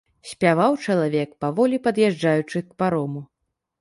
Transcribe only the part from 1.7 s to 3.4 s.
пад'язджаючы к парому.